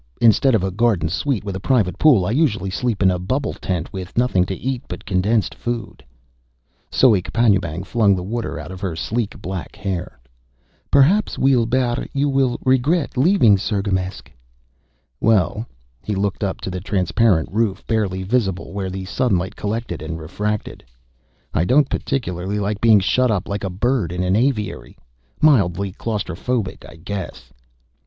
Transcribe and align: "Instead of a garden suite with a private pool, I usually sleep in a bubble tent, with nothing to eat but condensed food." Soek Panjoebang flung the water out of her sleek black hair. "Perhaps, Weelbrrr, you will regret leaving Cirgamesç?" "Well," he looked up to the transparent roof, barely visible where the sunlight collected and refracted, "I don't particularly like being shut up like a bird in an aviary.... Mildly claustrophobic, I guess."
"Instead 0.19 0.55
of 0.55 0.63
a 0.63 0.71
garden 0.71 1.09
suite 1.09 1.43
with 1.43 1.55
a 1.55 1.59
private 1.59 1.99
pool, 1.99 2.25
I 2.25 2.31
usually 2.31 2.71
sleep 2.71 3.03
in 3.03 3.11
a 3.11 3.19
bubble 3.19 3.53
tent, 3.53 3.93
with 3.93 4.17
nothing 4.17 4.47
to 4.47 4.55
eat 4.55 4.81
but 4.87 5.05
condensed 5.05 5.53
food." 5.53 6.03
Soek 6.91 7.31
Panjoebang 7.31 7.83
flung 7.83 8.15
the 8.15 8.23
water 8.23 8.57
out 8.57 8.71
of 8.71 8.81
her 8.81 8.95
sleek 8.95 9.39
black 9.39 9.75
hair. 9.75 10.19
"Perhaps, 10.89 11.37
Weelbrrr, 11.37 12.07
you 12.13 12.29
will 12.29 12.57
regret 12.65 13.15
leaving 13.15 13.57
Cirgamesç?" 13.59 14.29
"Well," 15.19 15.67
he 16.03 16.15
looked 16.15 16.43
up 16.43 16.61
to 16.61 16.71
the 16.71 16.81
transparent 16.81 17.49
roof, 17.51 17.85
barely 17.85 18.23
visible 18.23 18.73
where 18.73 18.89
the 18.89 19.05
sunlight 19.05 19.55
collected 19.55 20.01
and 20.01 20.19
refracted, 20.19 20.83
"I 21.53 21.63
don't 21.63 21.91
particularly 21.91 22.57
like 22.57 22.81
being 22.81 23.01
shut 23.01 23.29
up 23.29 23.47
like 23.47 23.63
a 23.63 23.69
bird 23.69 24.11
in 24.11 24.23
an 24.23 24.35
aviary.... 24.35 24.97
Mildly 25.41 25.91
claustrophobic, 25.93 26.85
I 26.89 26.95
guess." 26.95 27.51